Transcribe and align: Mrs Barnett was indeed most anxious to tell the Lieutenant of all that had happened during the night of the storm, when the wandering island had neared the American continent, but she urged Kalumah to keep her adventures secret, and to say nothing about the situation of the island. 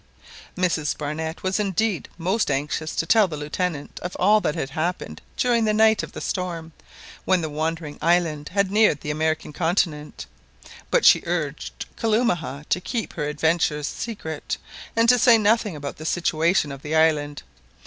Mrs 0.57 0.97
Barnett 0.97 1.43
was 1.43 1.59
indeed 1.59 2.09
most 2.17 2.49
anxious 2.49 2.95
to 2.95 3.05
tell 3.05 3.27
the 3.27 3.37
Lieutenant 3.37 3.99
of 3.99 4.15
all 4.15 4.41
that 4.41 4.55
had 4.55 4.71
happened 4.71 5.21
during 5.37 5.63
the 5.65 5.75
night 5.75 6.01
of 6.01 6.13
the 6.13 6.19
storm, 6.21 6.71
when 7.23 7.41
the 7.41 7.51
wandering 7.51 7.99
island 8.01 8.49
had 8.49 8.71
neared 8.71 9.01
the 9.01 9.11
American 9.11 9.53
continent, 9.53 10.25
but 10.89 11.05
she 11.05 11.21
urged 11.27 11.85
Kalumah 11.97 12.65
to 12.69 12.81
keep 12.81 13.13
her 13.13 13.27
adventures 13.27 13.85
secret, 13.85 14.57
and 14.95 15.07
to 15.07 15.19
say 15.19 15.37
nothing 15.37 15.75
about 15.75 15.97
the 15.97 16.05
situation 16.07 16.71
of 16.71 16.81
the 16.81 16.95
island. 16.95 17.43